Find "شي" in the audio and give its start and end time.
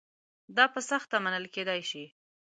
1.89-2.05